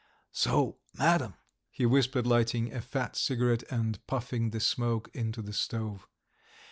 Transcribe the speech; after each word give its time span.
"So, 0.31 0.77
Madam," 0.95 1.35
he 1.69 1.85
whispered, 1.85 2.25
lighting 2.25 2.73
a 2.73 2.81
fat 2.81 3.15
cigarette 3.15 3.61
and 3.69 4.03
puffing 4.07 4.49
the 4.49 4.59
smoke 4.59 5.09
into 5.13 5.43
the 5.43 5.53
stove. 5.53 6.07